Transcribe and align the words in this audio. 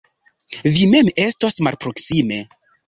Vi 0.77 0.89
mem 0.95 1.13
estos 1.27 1.63
malproksime. 1.69 2.43